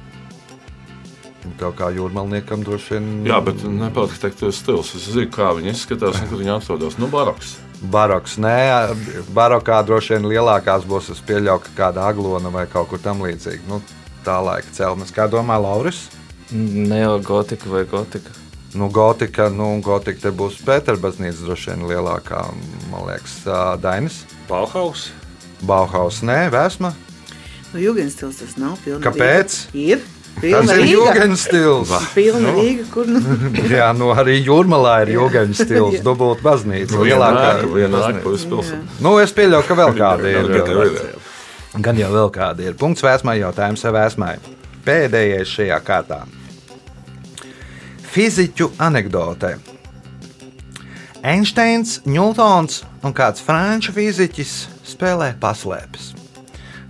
[1.60, 4.92] Tev kā jūrmalniekam droši vien Jā, bet nepatīk stils.
[4.96, 7.00] Es zinu, kā viņi izskatās un kur viņi atrodas.
[7.00, 7.58] Nu, baroks.
[7.80, 8.60] Baroks, nē,
[9.32, 11.12] barokā droši vien lielākās būs.
[11.16, 13.68] Es pieļauju, ka kāda aglona vai kaut kur tam līdzīga.
[13.72, 13.80] Nu,
[14.26, 15.14] tā laika celtnes.
[15.16, 16.06] Kā domā Lauris?
[16.54, 18.34] Neogotika vai gotika.
[18.74, 22.42] Nu, gotika, nu, gotika te būs Pēterbaznīca droši vien lielākā,
[22.90, 23.36] man liekas,
[23.84, 24.24] Dainis.
[24.50, 25.12] Bauhaus.
[25.62, 26.94] Bauhaus, nē, Vēsma.
[27.74, 29.06] Nu, Jūgens tas nav pilnīgi.
[29.06, 29.60] Kāpēc?
[29.78, 30.02] Ir.
[30.34, 30.94] Tas Pilna ir Rīga.
[30.98, 31.92] jūgens stils.
[32.16, 33.20] Pilna Rīga, kur nu.
[33.70, 36.04] Jā, nu arī jūrmalā ir jūgens stils, Jā.
[36.08, 36.96] dubult baznīca.
[36.98, 37.52] Nu, Lielākā.
[38.26, 38.82] visu pilsētu.
[39.06, 40.50] Nu, es pieļauju, ka vēl kāda ir.
[41.82, 42.76] Gan jau vēl kāda ir.
[42.78, 44.36] Punkts vēsmai, jautājums vēsmai.
[44.86, 46.20] Pēdējais šajā kārtā.
[48.14, 49.56] Fiziķu anekdote.
[51.26, 54.52] Einsteins, Ņūtons un kāds franču fiziķis
[54.86, 56.12] spēlē paslēpes.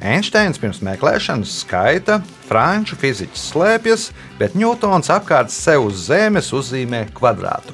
[0.03, 2.17] Einsteins pirms meklēšanas skaita,
[2.49, 4.09] franču fiziķis slēpjas,
[4.41, 7.71] bet Ņūtons apkārt sev uz zemes uzzīmē kvadrātu.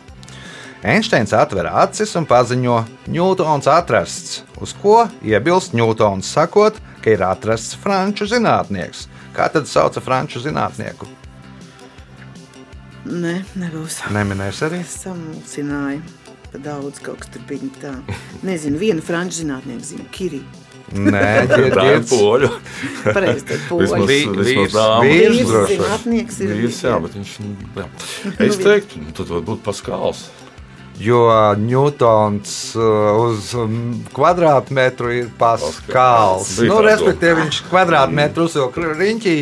[0.86, 7.76] Einsteins atver acis un paziņo, Ņūtons atrasts, uz ko iebilst Ņūtons, sakot, ka ir atrasts
[7.80, 9.08] franču zinātnieks.
[9.36, 11.08] Kā tad sauca franču zinātnieku?
[13.10, 14.02] Nē, nebūs.
[14.14, 14.82] Neminēs arī.
[14.84, 16.02] Es samulsināju.
[16.50, 17.92] Pa daudz kaut kas tur bija tā.
[18.46, 20.42] Nezinu, viena franču zinātnieka zina, Kirī.
[20.90, 21.60] Nē, Tā
[21.94, 22.50] ir poļu.
[23.06, 23.86] Pareizi, poļi.
[23.86, 25.52] Vi- vismaz vīrs- vīrs.
[25.52, 25.84] Droši vien.
[25.84, 26.54] zinātnieks ir.
[26.58, 27.34] Vīrs, jā, bet viņš.
[27.46, 27.86] nu, Jā.
[28.50, 30.26] Es teiktu, nu, tad varbūt Paskāls.
[31.00, 31.24] Jo
[31.56, 32.86] Ņūtons uh,
[33.24, 33.76] uz um,
[34.12, 36.58] kvadrātmetru ir paskāls.
[36.60, 39.36] Bija Nu, respektīvi, viņš kvadrātmetru uzvilka riņķī.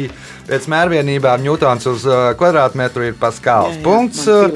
[0.47, 3.79] Pēc mērvienībām Ņūtons uz uh, kvadrātmetru ir paskāls.
[3.85, 4.27] Punkts.
[4.29, 4.53] uh,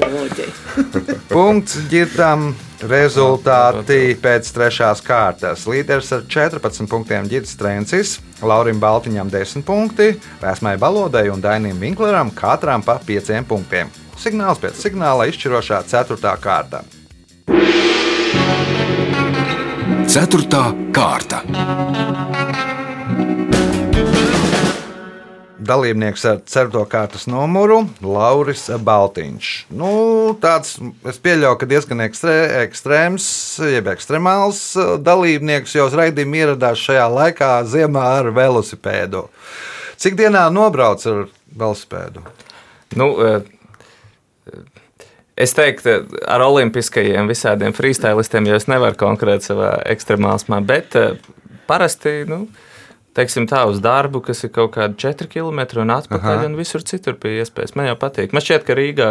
[1.34, 2.52] Punkts ģirtam.
[2.82, 5.68] Rezultāti pēc trešās kārtas.
[5.70, 12.34] Līderis ar 14 punktiem Girts Trencis, Laurim Baltiņam 10 punkti, Vēsmai Balodai un Dainim Vinkleram
[12.34, 14.01] katram pa 5 punktiem.
[14.22, 16.32] Signāls pēc signāla izšķirošā 4.
[16.38, 16.84] kārta.
[20.06, 20.60] Ceturtā
[20.94, 21.40] kārta.
[25.58, 26.84] Dalībnieks ar 4.
[26.92, 27.80] kārtas numuru-
[28.14, 29.48] Lauris Baltiņš.
[29.74, 29.90] Nu,
[30.38, 33.26] tāds, es pieļauju, ka diezgan ekstrē, ekstrēms,
[33.74, 34.60] jeb ekstremāls
[35.02, 39.24] dalībnieks, jo uz raidījumu ieradās šajā laikā ziemā ar velosipēdu.
[39.98, 41.26] Cik dienā nobrauc ar
[41.58, 42.22] velospēdu?
[42.94, 43.61] Nu, eh,
[45.36, 45.94] es teiktu,
[46.28, 51.16] ar olimpiskajiem visādiem freestylistiem jau es nevaru konkurēt savā ekstremālismā, bet eh,
[51.68, 52.44] parasti, nu,
[53.16, 56.50] teiksim tā, uz darbu, kas ir kaut kādi 4 km un atpakaļ, Aha.
[56.50, 57.76] un visur citur pie iespējas.
[57.78, 58.34] Man jau patīk.
[58.34, 59.08] Man šķiet, ka Rīgā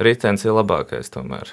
[0.00, 1.52] ritenis ir labākais tomēr.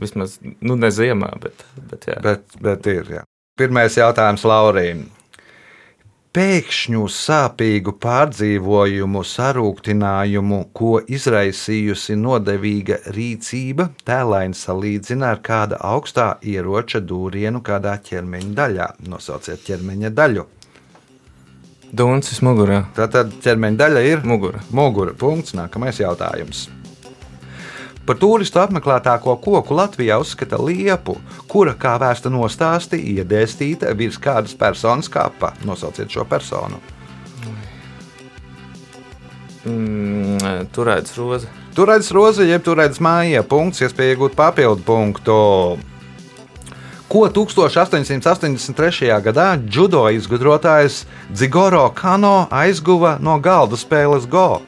[0.00, 2.16] Vismaz, nu, ne ziemā, bet, bet jā.
[2.24, 3.10] Bet, bet ir.
[3.18, 3.26] Jā.
[3.60, 5.04] Pirmais jautājums Laurim.
[6.32, 17.60] Pēkšņu sāpīgu pārdzīvojumu, sarūktinājumu, ko izraisījusi nodevīga rīcība, tēlaini salīdzina ar kāda augstā ieroča dūrienu
[17.60, 18.90] kādā ķermeņa daļā.
[19.12, 20.48] Nosauciet ķermeņa daļu.
[21.92, 22.86] Duncis mugurā.
[22.96, 24.64] Tātad ķermeņa daļa ir Mugura.
[24.72, 25.52] Mugura punkts.
[25.52, 26.70] Nākamais jautājums.
[28.12, 31.14] Par turistu apmeklētāko koku Latvijā uzskata liepu,
[31.48, 35.54] kura, kā vēsta nostāsti, iedēstīta virs kādas personas kapa.
[35.64, 36.76] Nosauciet šo personu.
[39.64, 41.48] Mm, Turēts roze.
[41.72, 43.40] Tur redzams roze, jeb tur redzams māja.
[43.48, 45.36] Punkts, iespēja iegūt papildu punktu.
[47.08, 49.08] Ko 1883.
[49.24, 54.60] gadā judo izgudrotājs Dzigoro Kano aizguva no galda spēles Go?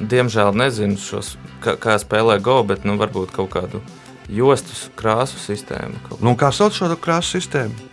[0.00, 3.82] Diemžēl nezinu, šos, kā, kā spēlē Go, bet nu, varbūt kaut kādu
[4.28, 6.00] jostu krāsu sistēmu.
[6.08, 6.24] Kaut.
[6.24, 7.88] Nu, kā sauc šo krāsu sistēmu?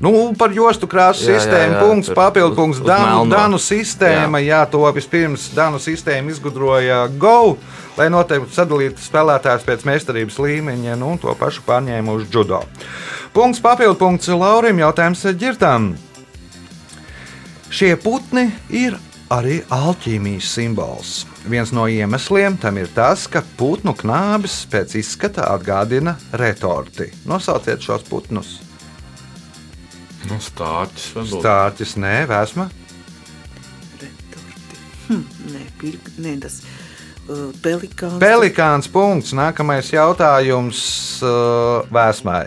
[0.00, 2.78] Nu, par jostu krāsu Jā, jā, sistēmu, jā, punkts, tur papildu punkts.
[2.80, 3.26] Danu.
[3.28, 4.54] Danu sistēma, jā.
[4.54, 7.58] jā, to vispirms Danu sistēma izgudroja Go,
[7.98, 12.62] lai noteikti sadalītu spēlētājus pēc meistarības līmeņa, nu, un to pašu pārņēma uz judo.
[13.36, 15.92] Punkts, papildu punkts Laurim, jautājums ģirtām.
[17.68, 18.96] Šie putni ir
[19.30, 21.12] arī alķīmijas simbols.
[21.50, 27.10] Viens no iemesliem tam ir tas, ka putnu knābis pēc izskata atgādina retorti.
[27.30, 28.58] Nosauciet šos putnus.
[30.28, 31.40] Nu, Stārķis varbūt.
[31.40, 32.68] Stārķis, nē, vēsma.
[34.02, 34.80] Retorti.
[35.08, 35.22] Hm,
[35.54, 38.18] nē, pirk, nē, tas uh, pelikāns.
[38.22, 39.32] Pelikāns punkts.
[39.38, 40.82] Nākamais jautājums
[41.24, 42.44] uh, vēsmai.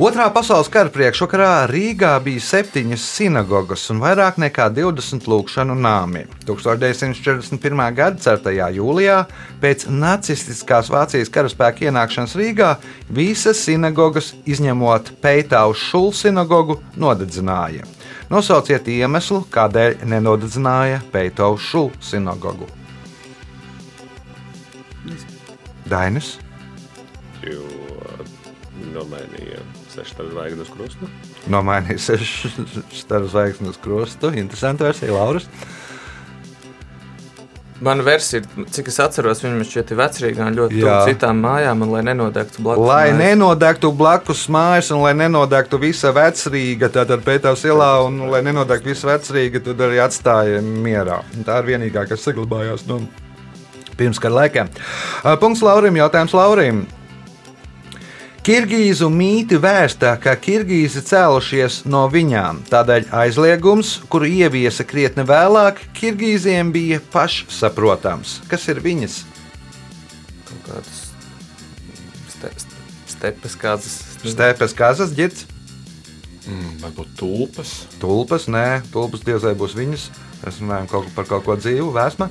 [0.00, 6.22] Otrā pasaules kara priekšvakarā Rīgā bija septiņas sinagogas un vairāk nekā 20 lūkšanu nāmi.
[6.48, 7.82] 1941.
[7.98, 8.54] gada 4.
[8.78, 9.18] jūlijā,
[9.60, 12.70] pēc nacistiskās Vācijas karaspēka ienākšanas Rīgā,
[13.12, 17.84] visas sinagogas, izņemot Peitau Šulu sinagogu, nodedzināja.
[18.32, 22.70] Nosauciet iemeslu, kādēļ nenodedzināja Peitau Šulu sinagogu.
[25.92, 26.38] Dainis.
[27.44, 27.68] Jo
[28.94, 29.60] nomainīja
[30.00, 31.08] sešu zvaigznes krustu.
[31.50, 32.50] Nomainīja sešu
[32.94, 34.32] staru zvaigznes krustu.
[34.34, 35.48] Interesanti versija, Lauris.
[37.80, 41.94] Mana versija, cik es atceros, viņam šķiet, ir vecrīgā un ļoti tuvu citām mājām, un
[41.94, 42.84] lai nenodegtu blakus.
[42.90, 43.20] Lai mājas.
[43.22, 48.92] nenodegtu blakus mājas, un lai nenodegtu visa vecrīga, tad ar Pēters ielā, un lai nenodegtu
[48.92, 51.22] visa vecrīga, tad arī atstāja mierā.
[51.32, 53.00] Un Tā ir vienīgā, kas saglabājās no
[53.96, 54.68] pirmskara laikiem.
[55.40, 56.84] Punkts Laurim, jautājums Laurim.
[58.40, 62.62] Kirgīzu mīti vēstā, ka Kirgīzi cēlušies no viņām.
[62.72, 68.38] Tādēļ aizliegums, kuru ieviesa krietni vēlāk, Kirgīziem bija pašsaprotams.
[68.48, 69.18] Kas ir viņas?
[70.48, 71.02] Kaut kādas
[72.32, 72.80] ste, ste,
[73.12, 73.96] stepes kādas.
[74.24, 75.46] Stepes kazas, ģirts,
[76.50, 77.70] Mm, Varbūt tulpas.
[78.00, 80.06] tulpas, nē, tulpas diez vai būs viņas.
[80.40, 82.30] Mēs runājam kaut, par kaut ko dzīvu, vēsma.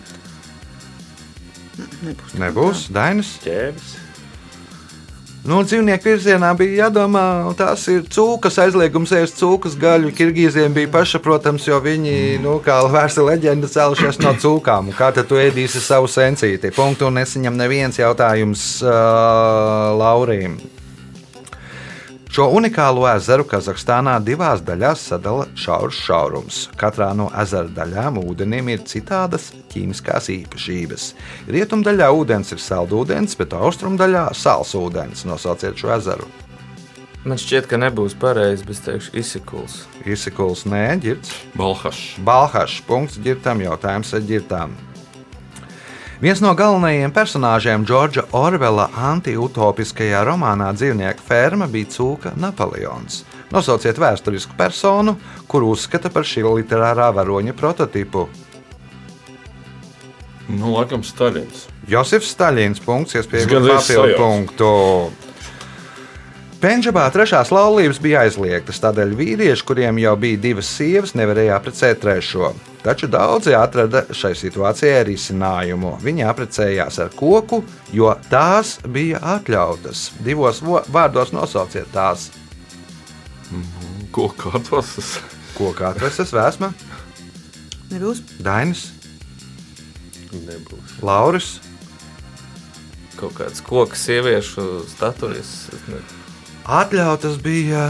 [2.04, 2.34] Nebūs.
[2.42, 3.30] Nebūs, Dainis.
[3.46, 3.94] Ķēvis.
[5.48, 10.12] Nu, dzīvnieku virzienā bija jādomā, un tās ir cūkas aizliegums ēst cūkas gaļu.
[10.18, 14.92] Kirgīziem bija pašsaprotams, jo viņi, nu, kā vērsta leģenda, cēlušies no cūkām.
[14.98, 16.74] Kā tad tu ēdīsi savu sencīti?
[16.76, 20.60] Punktu un nesaņem neviens jautājums uh, Laurim.
[22.30, 26.60] Šo unikālo ezeru Kazahstānā divās daļās sadala šaurs šaurums.
[26.78, 31.08] Katrā no ezera daļām ūdenim ir citādas ķīmiskās īpašības.
[31.50, 35.26] Rietumdaļā ūdens ir saldūdens, bet austrumdaļā sāls ūdens.
[35.26, 36.30] Nosauciet šo ezeru.
[37.26, 39.80] Man šķiet, ka nebūs pareizi, bet es teikšu, izsikuls.
[40.06, 41.34] Izsikuls, nē, ģirts.
[41.58, 42.22] Balhašs.
[42.30, 44.78] Balhašs punkts ģirtam, jautājums ar ģirtām.
[46.20, 53.22] Viens no galvenajiem personāžiem Džordža Orvela anti-utopiskajā romānā Dzīvnieku ferma bija cūka Napoleons.
[53.54, 55.14] Nosauciet vēsturisku personu,
[55.48, 58.26] kuru uzskata par šī literārā varoņa prototipu.
[60.50, 61.70] Nu, laikam, Stalins.
[61.88, 64.72] Josifs Staļins, punkts, iespējams, papildu punktu.
[66.60, 72.52] Pendžabā trešās laulības bija aizliegtas, tādēļ vīrieši, kuriem jau bija divas sievas, nevarēja apprecēt trešo.
[72.84, 75.98] Taču daudzi atrada šai situācijai risinājumu.
[76.04, 80.06] Viņi apprecējās ar koku, jo tās bija atļautas.
[80.24, 82.30] Divos vo- vārdos nosauciet tās.
[84.16, 85.20] Ko katrs?
[85.58, 86.70] Koka atveses vēsma,
[87.90, 88.20] Nebūs.
[88.46, 88.86] Dainis,
[90.32, 91.00] Nebūs.
[91.02, 91.48] Lauris.
[93.20, 95.50] Kaut kāds koks, sieviešu statujas.
[96.70, 97.90] Atļautas bija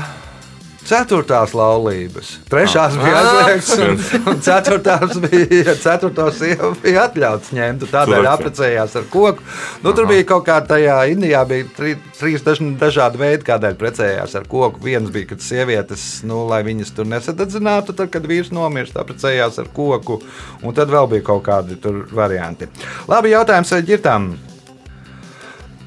[0.90, 2.32] ceturtās laulības.
[2.50, 3.28] Trešās bija Ah.
[3.30, 4.00] aizliegts, un,
[4.34, 7.86] un ceturtās bija, ceturto sievu bija atļauts ņemt.
[7.92, 9.46] Tādēļ Tur, apprecējās ar koku.
[9.86, 14.36] Nu, tur bija kaut kā tajā Indijā, bija tri, trīs daž- dažādi veidi, kādēļ precējās
[14.42, 14.82] ar koku.
[14.84, 19.70] Viens bija, kad sievietes, nu, lai viņas tur nesadedzinātu, tad, kad vīrs nomirst, apprecējās ar
[19.76, 20.20] koku.
[20.64, 22.68] Un tad vēl bija kaut kādi tur varianti.
[23.08, 24.32] Labi, jautājums ģirtām.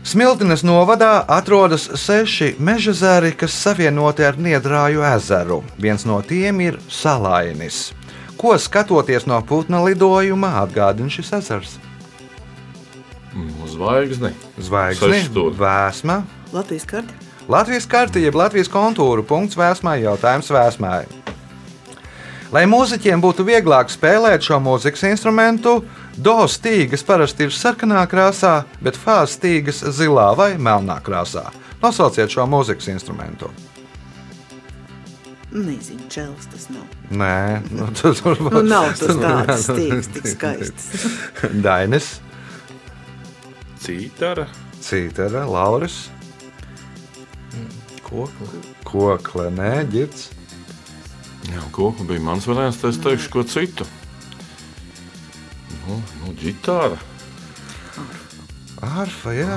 [0.02, 5.60] Smiltenes novadā atrodas seši meža zari, kas savienoti ar Niedrāju ezeru.
[5.78, 7.92] Viens no tiem ir Salainis.
[8.36, 11.76] Ko skatoties no putna lidojuma, atgādina šis ezers?
[13.32, 13.52] Mm.
[13.70, 15.54] Zvaigznes, Seši stūri.
[15.56, 16.22] vēsma,
[16.52, 17.14] Latvijas karte.
[17.48, 21.04] Latvijas karti, jeb Latvijas kontūra punkts vēsmai, jautājums vēsmai.
[22.52, 25.78] Lai mūziķiem būtu vieglāk spēlēt šo mūzikas instrumentu,
[26.24, 31.48] do stīgas parasti ir sarkanā krāsā, bet fāzes stīgas zilā vai melnā krāsā.
[31.82, 33.50] Nosauciet šo mūzikas instrumentu.
[35.52, 36.84] Nezinu, čels tas nav.
[37.12, 41.08] Nē, nu, tur, tur, Nu, nav tas tāds stīgs, tik skaists.
[41.66, 42.14] Dainis,
[43.82, 44.46] Cītara.
[44.82, 46.06] Cītara, Lauris,
[48.06, 48.62] Kokli.
[48.84, 50.30] Kokle, Nē, Girts.
[51.50, 53.86] Jā, koku bija mans variants, tad es teikšu ko citu.
[55.88, 57.00] Nu, nu ģitāra.
[58.82, 59.56] Arfa, jā.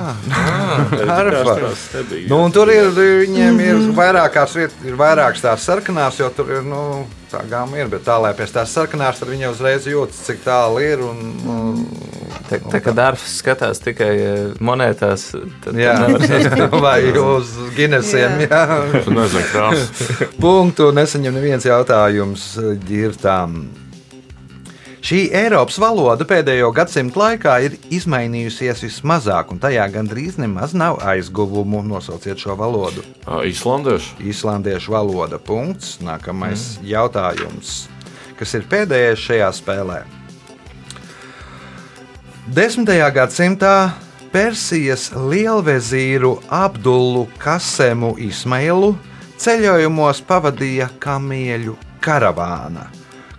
[1.18, 1.56] Arfa.
[1.56, 2.02] Arfa.
[2.30, 6.66] Nu, un tur ir, viņiem ir vairākās vietas, ir vairākas tās sarkanās, jo tur ir
[6.66, 6.82] nu,
[7.32, 7.90] tā gama ir.
[7.90, 11.02] Bet tā, lai pēc tās sarkanās, tad viņi uzreiz jūtas, cik tālu ir.
[11.02, 11.80] Un, un,
[12.46, 15.32] Tā, tā kā dārsts skatās tikai eh, monētās,
[15.64, 15.96] tad jā,
[16.84, 18.44] vai uz Guinnessiem.
[18.44, 18.60] Jā.
[19.02, 20.28] Tu nezini, krāsa.
[20.38, 22.52] Punktu nesaņem neviens jautājums
[22.86, 23.58] ģirtām.
[25.06, 31.84] Šī Eiropas valoda pēdējo gadsimtu laikā ir izmainījusies vismazāk, un tajā gandrīz nemaz nav aizguvumu.
[31.86, 33.04] Nosauciet šo valodu.
[33.46, 34.16] Īslandiešu.
[34.32, 35.38] Islandiešu valoda.
[35.38, 36.00] Punkts.
[36.02, 36.88] Nākamais mm.
[36.90, 37.76] jautājums.
[38.34, 40.00] Kas ir pēdējais šajā spēlē?
[42.58, 42.90] 10.
[43.14, 43.76] gadsimtā
[44.34, 48.96] Persijas lielvezīru Abdulu Kasemu Ismailu
[49.38, 52.90] ceļojumos pavadīja kamieļu karavāna.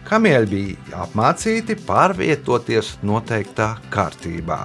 [0.08, 4.62] Kamieļi bija apmācīti pārvietoties noteiktā kārtībā.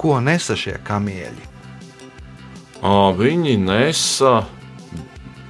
[0.00, 1.46] Ko nesa šie kamieļi?
[2.82, 4.40] Ā, Viņi nesa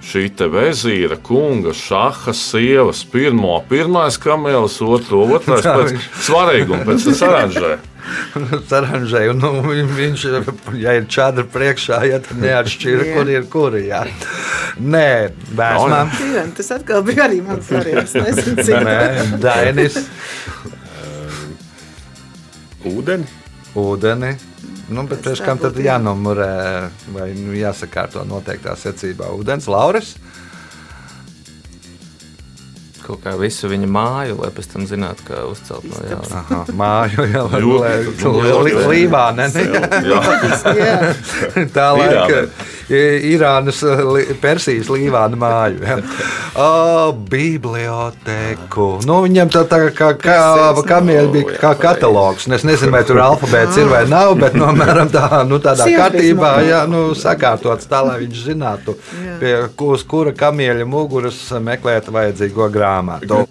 [0.05, 7.18] šī te vezīra, kunga, šaha, sievas, pirmo, pirmais kamielis, otru, otrais, pēc svarīguma, pēc tam
[7.22, 7.72] saranžē.
[8.68, 9.51] Saranžēju, nu,
[9.97, 10.26] viņš
[10.80, 13.86] ja ir čadra priekšā, ja tad neatšķira, kur ir kuri.
[13.88, 14.05] Jā.
[14.79, 16.11] Nē, bērnam.
[16.57, 18.14] Tas atkal bija arī mans variants.
[18.14, 18.99] Nezinu, cik Nē,
[19.43, 19.99] Dainis,
[22.87, 23.27] Ūdeni.
[23.77, 24.35] ūdeni.
[24.91, 29.29] Nu, bet pēc tam tad jānumurē vai nu, jāsakārto noteiktā secībā.
[29.39, 30.16] Ūdens, Lauris.
[33.11, 36.43] kaut kā visu viņa māju, lai pēc tam zinātu, kā uzcelt no jauna.
[36.45, 39.49] Aha, māju jau Ļoti, tādā līnijā, ne?
[40.07, 40.21] Jā,
[40.79, 40.99] Jā,
[41.77, 42.45] Tā laika.
[42.91, 43.80] Irānas,
[44.14, 45.82] li- Persijas līvāna māju.
[45.86, 45.97] Ja.
[46.61, 48.86] O, bibliotēku.
[49.07, 50.38] Nu, viņam tā, tā kā, kā
[50.88, 52.47] kamieļi bija kā katalogs.
[52.51, 55.86] Un Es nezinu, vai tur alfabēts ir vai nav, bet nu, apmēram tā, nu, tādā
[55.86, 58.97] kārtībā, jā, nu, sakārtots tā, lai viņš zinātu,
[59.41, 63.45] pie kuras kura kamieļa muguras meklēt vajadzīgo grāmatu.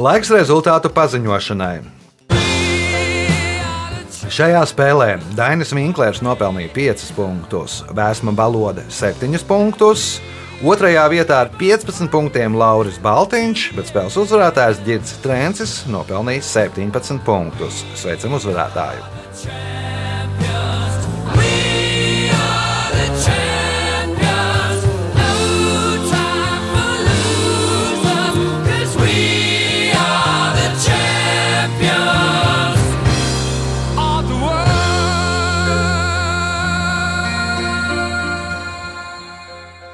[0.00, 1.99] Laiks rezultātu paziņošanai.
[4.30, 10.20] Šajā spēlē Dainis Vinklers nopelnīja 5 punktus, Vēsma Balode 7 punktus,
[10.62, 17.82] otrajā vietā ar 15 punktiem Lauris Baltiņš, bet spēles uzvarētājs Girts Trencis nopelnīja 17 punktus.
[17.98, 19.02] Sveicam uzvarētāju!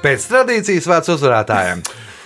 [0.07, 1.81] Pēc tradīcijas vārds uzvarētājiem!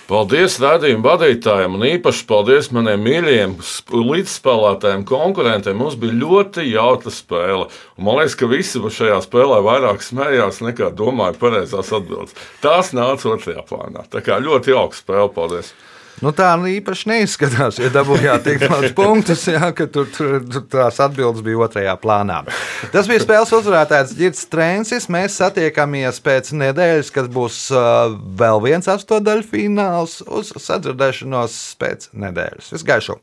[0.06, 5.80] Paldies rādījumu vadītājiem un īpaši paldies maniem mīļajiem sp- līdzspēlētājiem, konkurentiem.
[5.80, 7.72] Mums bija ļoti jauka spēle.
[7.98, 12.38] Un man liekas, ka visi šajā spēlē vairāk smējās nekā domāja pareizās atbildes.
[12.62, 14.06] Tās nāca otrajā plānā.
[14.14, 15.32] Tā kā ļoti jauka spēle.
[15.34, 15.74] Paldies!
[16.22, 17.80] Nu, tā nu īpaši neizskatās.
[17.82, 22.42] Ja dabūjāt tik daudz punktus, jā, ka tur, tur, tur tās atbildes bija otrajā plānā.
[22.94, 25.10] Tas bija spēles uzvarētājs Girts Trēnsis.
[25.14, 32.72] Mēs satiekamies pēc nedēļas, kad būs uh, vēl viens astotdaļu fināls uz sadzirdēšanos pēc nedēļas.
[32.76, 33.22] Visu gaišu!